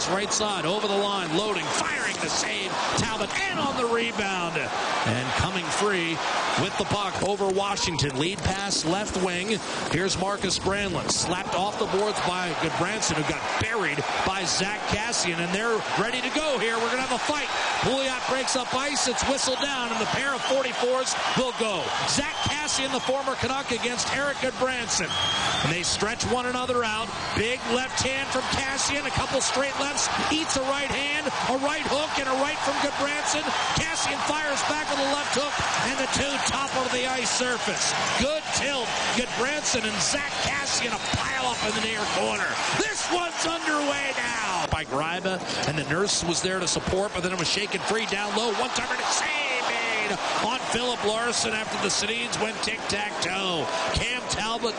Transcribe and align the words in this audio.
pass 0.00 0.14
right 0.14 0.32
side, 0.32 0.64
over 0.64 0.86
the 0.86 0.96
line, 0.96 1.36
loading, 1.36 1.64
firing 1.64 2.14
the 2.22 2.28
save 2.28 2.70
Talbot, 2.96 3.28
and 3.50 3.58
on 3.58 3.76
the 3.76 3.94
rebound. 3.94 4.56
And 5.06 5.28
coming 5.32 5.64
free 5.64 6.16
with 6.62 6.76
the 6.78 6.84
puck 6.84 7.22
over 7.22 7.48
Washington. 7.48 8.18
Lead 8.18 8.38
pass 8.38 8.84
left 8.84 9.22
wing. 9.22 9.58
Here's 9.90 10.18
Markus 10.18 10.58
Granlund. 10.58 11.10
Slapped 11.10 11.54
off 11.54 11.78
the 11.78 11.86
boards 11.98 12.18
by 12.20 12.50
Gudbranson, 12.60 13.14
who 13.14 13.30
got 13.30 13.42
buried 13.60 14.02
by 14.26 14.44
Zack 14.44 14.80
Kassian. 14.88 15.38
And 15.38 15.54
they're 15.54 15.80
ready 15.98 16.20
to 16.20 16.30
go 16.30 16.58
here. 16.58 16.74
We're 16.76 16.90
going 16.92 17.02
to 17.02 17.08
have 17.08 17.12
a 17.12 17.18
fight. 17.18 17.48
Pouliot 17.80 18.20
breaks 18.28 18.56
up 18.56 18.68
ice. 18.74 19.08
It's 19.08 19.26
whistled 19.26 19.60
down, 19.60 19.88
and 19.88 20.00
the 20.00 20.10
pair 20.12 20.34
of 20.34 20.40
44s 20.52 21.16
will 21.40 21.56
go. 21.58 21.80
Zack 22.08 22.36
Kassian, 22.44 22.92
the 22.92 23.00
former 23.00 23.34
Canuck, 23.36 23.72
against 23.72 24.12
Erik 24.14 24.36
Gudbranson. 24.44 25.08
And 25.64 25.72
they 25.72 25.82
stretch 25.82 26.24
one 26.28 26.44
another 26.44 26.84
out. 26.84 27.08
Big 27.36 27.58
left 27.72 28.04
hand 28.04 28.28
from 28.28 28.44
Kassian. 28.52 29.06
A 29.06 29.14
couple 29.16 29.40
straight 29.40 29.72
lefts. 29.80 30.12
Eats 30.30 30.56
a 30.56 30.64
right 30.68 30.92
hand, 30.92 31.24
a 31.48 31.56
right 31.64 31.84
hook, 31.88 32.12
and 32.20 32.28
a 32.28 32.36
right 32.44 32.60
from 32.68 32.76
Gudbranson. 32.84 33.44
Kassian 33.80 34.20
fires 34.28 34.60
back 34.68 34.84
with 34.92 35.00
a 35.00 35.10
left 35.16 35.32
hook, 35.40 35.54
and 35.88 35.96
the 35.96 36.10
two 36.12 36.32
top 36.52 36.68
of 36.84 36.92
the 36.92 37.08
ice 37.08 37.32
surface. 37.32 37.96
Good 38.20 38.44
tilt. 38.60 38.88
Gudbranson 39.16 39.88
and 39.88 40.00
Zack 40.04 40.32
Kassian 40.44 40.92
a 40.92 41.00
pile 41.16 41.48
up 41.48 41.60
in 41.64 41.72
the 41.80 41.84
near 41.88 42.04
corner. 42.20 42.48
This 42.76 43.08
one's 43.08 43.40
underway 43.48 44.12
now. 44.20 44.69
By 44.80 44.86
Gryba, 44.86 45.68
and 45.68 45.76
the 45.76 45.84
nurse 45.90 46.24
was 46.24 46.40
there 46.40 46.58
to 46.58 46.66
support, 46.66 47.12
but 47.12 47.22
then 47.22 47.32
it 47.32 47.38
was 47.38 47.50
shaken 47.50 47.82
free 47.82 48.06
down 48.06 48.34
low. 48.34 48.50
One 48.54 48.70
timer 48.70 48.96
to 48.96 49.04
save 49.12 49.28
made 49.68 50.16
on 50.42 50.58
Philip 50.72 51.04
Larsen 51.04 51.52
after 51.52 51.76
the 51.82 51.90
Sedins 51.90 52.40
went 52.40 52.56
tic-tac-toe. 52.62 53.59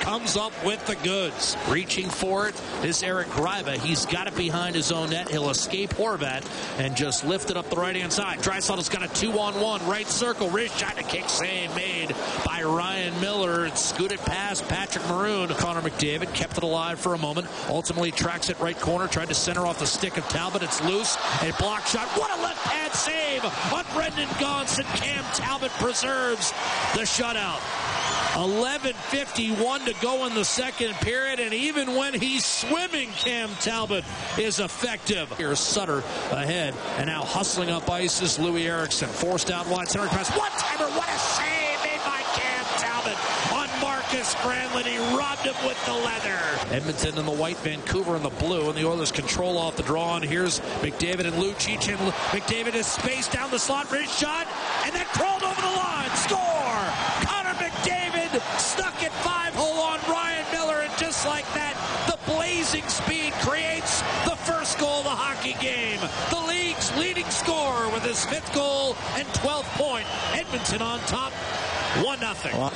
Comes 0.00 0.36
up 0.36 0.52
with 0.64 0.84
the 0.86 0.96
goods. 0.96 1.56
Reaching 1.68 2.10
for 2.10 2.48
it 2.48 2.60
is 2.84 3.02
Eric 3.02 3.28
Gryba. 3.28 3.78
He's 3.78 4.04
got 4.04 4.26
it 4.26 4.36
behind 4.36 4.74
his 4.74 4.92
own 4.92 5.10
net. 5.10 5.30
He'll 5.30 5.48
escape 5.50 5.90
Horvat 5.90 6.44
and 6.78 6.94
just 6.94 7.24
lift 7.24 7.50
it 7.50 7.56
up 7.56 7.70
the 7.70 7.76
right-hand 7.76 8.12
side. 8.12 8.38
Draisaitl's 8.40 8.90
got 8.90 9.02
a 9.02 9.08
two-on-one 9.14 9.86
right 9.86 10.06
circle. 10.06 10.50
Wrist 10.50 10.78
shot 10.78 10.96
to 10.96 11.02
kick 11.04 11.28
save 11.28 11.74
made 11.74 12.14
by 12.44 12.62
Ryan 12.62 13.18
Miller. 13.20 13.70
Scooted 13.70 14.18
past 14.20 14.68
Patrick 14.68 15.06
Maroon. 15.08 15.48
Connor 15.48 15.80
McDavid 15.80 16.32
kept 16.34 16.58
it 16.58 16.64
alive 16.64 16.98
for 16.98 17.14
a 17.14 17.18
moment. 17.18 17.46
Ultimately 17.68 18.10
tracks 18.10 18.50
it 18.50 18.60
right 18.60 18.78
corner. 18.78 19.08
Tried 19.08 19.28
to 19.28 19.34
center 19.34 19.66
off 19.66 19.78
the 19.78 19.86
stick 19.86 20.18
of 20.18 20.28
Talbot. 20.28 20.62
It's 20.62 20.82
loose. 20.84 21.16
A 21.40 21.52
block 21.58 21.86
shot. 21.86 22.08
What 22.18 22.30
a 22.38 22.42
left 22.42 22.62
pad 22.64 22.92
save 22.94 23.42
on 23.72 23.84
Brendan 23.94 24.28
Gaunce 24.38 24.78
and 24.78 24.86
Cam 24.88 25.24
Talbot 25.32 25.70
preserves 25.72 26.50
the 26.94 27.02
shutout. 27.02 27.60
11.51 28.34 29.84
to 29.86 29.94
go 30.02 30.26
in 30.26 30.34
the 30.34 30.44
second 30.44 30.92
period, 30.94 31.38
and 31.38 31.54
even 31.54 31.94
when 31.94 32.12
he's 32.14 32.44
swimming, 32.44 33.08
Cam 33.12 33.48
Talbot 33.60 34.04
is 34.36 34.58
effective. 34.58 35.30
Here's 35.38 35.60
Sutter 35.60 36.02
ahead, 36.32 36.74
and 36.98 37.06
now 37.06 37.22
hustling 37.22 37.70
up 37.70 37.88
ice 37.88 38.20
is 38.22 38.38
Loui 38.38 38.66
Eriksson. 38.66 39.08
Forced 39.08 39.52
out 39.52 39.68
wide 39.68 39.88
center 39.88 40.08
pass. 40.08 40.30
One 40.36 40.50
timer, 40.52 40.90
what 40.96 41.08
a 41.08 41.18
save 41.18 41.78
made 41.84 42.00
by 42.04 42.22
Cam 42.34 42.64
Talbot 42.78 43.16
on 43.52 43.68
Markus 43.80 44.34
Granlund. 44.36 44.86
He 44.86 44.98
robbed 45.16 45.42
him 45.42 45.54
with 45.64 45.78
the 45.86 45.92
leather. 45.92 46.40
Edmonton 46.74 47.16
in 47.18 47.26
the 47.26 47.30
white, 47.30 47.58
Vancouver 47.58 48.16
in 48.16 48.24
the 48.24 48.30
blue, 48.30 48.68
and 48.68 48.76
the 48.76 48.84
Oilers 48.84 49.12
control 49.12 49.56
off 49.56 49.76
the 49.76 49.84
draw. 49.84 50.16
And 50.16 50.24
here's 50.24 50.58
McDavid 50.82 51.26
and 51.26 51.36
Lucic, 51.36 51.88
and 51.88 51.98
McDavid 52.32 52.74
is 52.74 52.86
spaced 52.86 53.30
down 53.30 53.52
the 53.52 53.60
slot, 53.60 53.92
wrist 53.92 54.18
shot, 54.18 54.48
and 54.84 54.92
then 54.92 55.04
crawled 55.12 55.44
over 55.44 55.60
the 55.60 55.68
line. 55.68 56.10
Score! 56.16 56.40
Connor 57.28 57.54
McDavid 57.58 58.40
stuck 58.58 59.02
at 59.02 59.12
five 59.22 59.54
hole 59.54 59.80
on 59.82 60.00
Ryan 60.08 60.44
Miller, 60.52 60.80
and 60.80 60.98
just 60.98 61.26
like 61.26 61.44
that, 61.54 61.76
the 62.08 62.18
blazing 62.32 62.86
speed 62.88 63.32
creates 63.44 64.00
the 64.24 64.36
first 64.48 64.78
goal 64.78 64.98
of 64.98 65.04
the 65.04 65.10
hockey 65.10 65.54
game. 65.60 66.00
The 66.30 66.40
league's 66.48 66.88
leading 66.96 67.28
scorer 67.28 67.88
with 67.90 68.02
his 68.02 68.24
fifth 68.24 68.52
goal 68.54 68.96
and 69.14 69.28
12th 69.28 69.68
point. 69.76 70.06
Edmonton 70.32 70.80
on 70.80 70.98
top. 71.00 71.32
1 72.02 72.18
0. 72.18 72.70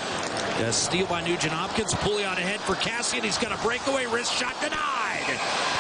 A 0.61 0.73
steal 0.73 1.07
by 1.07 1.23
Nugent 1.23 1.53
Hopkins. 1.53 1.95
Pouliot 1.95 2.39
ahead 2.39 2.61
for 2.61 2.75
Kassian. 2.75 3.25
He's 3.25 3.39
got 3.39 3.51
a 3.51 3.63
breakaway 3.67 4.07
wrist 4.07 4.33
shot 4.33 4.55
denied 4.61 5.27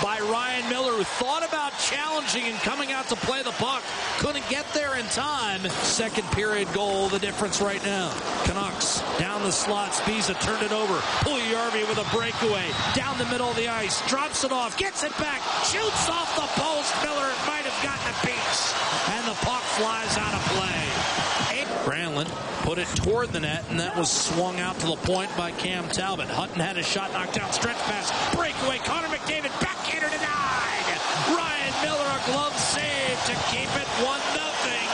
by 0.02 0.18
Ryan 0.20 0.68
Miller, 0.70 0.92
who 0.92 1.04
thought 1.04 1.46
about 1.46 1.76
challenging 1.78 2.44
and 2.44 2.56
coming 2.60 2.90
out 2.90 3.08
to 3.08 3.16
play 3.16 3.42
the 3.42 3.52
puck. 3.52 3.82
Couldn't 4.18 4.48
get 4.50 4.66
there 4.74 4.98
in 4.98 5.04
time. 5.06 5.60
Second 5.82 6.24
period 6.32 6.66
goal, 6.74 7.08
the 7.08 7.18
difference 7.18 7.60
right 7.60 7.82
now. 7.84 8.12
Canucks 8.44 9.00
down 9.18 9.42
the 9.42 9.52
slot. 9.52 9.92
Sbisa 9.92 10.38
turned 10.40 10.62
it 10.62 10.72
over. 10.72 10.94
Puljujarvi 11.22 11.88
with 11.88 11.98
a 11.98 12.16
breakaway. 12.16 12.66
Down 12.94 13.16
the 13.18 13.26
middle 13.26 13.48
of 13.48 13.56
the 13.56 13.68
ice. 13.68 14.06
Drops 14.08 14.44
it 14.44 14.52
off. 14.52 14.76
Gets 14.76 15.04
it 15.04 15.16
back. 15.18 15.40
Shoots 15.64 16.08
off 16.10 16.34
the 16.34 16.48
post. 16.60 16.92
Miller 17.02 17.30
might 17.46 17.62
have 17.62 17.78
gotten 17.82 18.10
a 18.10 18.16
piece. 18.26 18.74
And 19.14 19.26
the 19.26 19.38
puck 19.46 19.62
flies 19.78 20.18
out 20.18 20.34
of 20.34 20.42
play. 20.52 21.08
Granlund 21.88 22.28
put 22.68 22.76
it 22.76 22.88
toward 22.88 23.32
the 23.32 23.40
net, 23.40 23.64
and 23.70 23.80
that 23.80 23.96
was 23.96 24.10
swung 24.10 24.60
out 24.60 24.78
to 24.80 24.86
the 24.86 24.96
point 25.08 25.34
by 25.38 25.52
Cam 25.52 25.88
Talbot. 25.88 26.28
Hutton 26.28 26.60
had 26.60 26.76
a 26.76 26.82
shot 26.82 27.12
knocked 27.14 27.32
down, 27.32 27.50
stretch 27.50 27.78
pass, 27.88 28.12
breakaway. 28.36 28.76
Connor 28.84 29.08
McDavid 29.08 29.48
backhander 29.56 30.10
denied. 30.12 30.68
Ryan 31.32 31.72
Miller 31.80 32.04
a 32.12 32.20
glove 32.28 32.52
save 32.60 33.16
to 33.24 33.34
keep 33.48 33.67
it 33.78 33.86
one 34.02 34.20
nothing. 34.34 34.90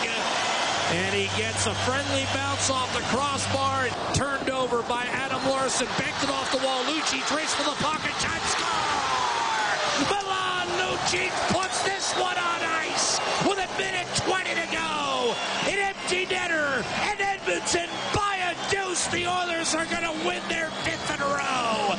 And 0.93 1.15
he 1.15 1.27
gets 1.41 1.67
a 1.67 1.75
friendly 1.89 2.25
bounce 2.35 2.69
off 2.71 2.93
the 2.93 3.03
crossbar, 3.09 3.89
turned 4.13 4.51
over 4.51 4.83
by 4.83 5.05
Adam 5.11 5.43
Larsson, 5.49 5.89
banked 5.99 6.23
it 6.23 6.31
off 6.31 6.53
the 6.53 6.59
wall. 6.59 6.85
Lucic 6.85 7.25
race 7.35 7.53
for 7.55 7.65
the 7.65 7.77
pocket 7.83 8.13
shot, 8.21 8.41
score! 8.53 10.13
Milan 10.13 10.69
Lucic 10.79 11.33
puts 11.49 11.83
this 11.83 12.13
one 12.15 12.37
on 12.37 12.61
ice 12.85 13.19
with 13.49 13.59
a 13.59 13.69
minute 13.79 14.07
20 14.29 14.55
to 14.55 14.67
go. 14.71 15.35
An 15.67 15.79
empty 15.81 16.27
netter, 16.27 16.85
and 17.09 17.21
Edmonton 17.21 17.89
by 18.15 18.53
a 18.53 18.71
deuce. 18.71 19.07
The 19.09 19.27
Oilers 19.27 19.75
are 19.75 19.87
going 19.87 20.05
to 20.05 20.15
win 20.27 20.43
their 20.49 20.71
fifth 20.85 21.15
in 21.15 21.21
a 21.23 21.27
row. 21.27 21.97